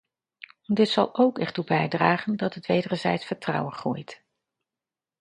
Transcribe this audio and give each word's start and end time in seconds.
Dit 0.65 0.89
zal 0.89 1.15
ook 1.17 1.39
ertoe 1.39 1.63
bijdragen 1.65 2.37
dat 2.37 2.53
het 2.53 2.65
wederzijds 2.65 3.25
vertrouwen 3.25 3.73
groeit. 3.73 4.23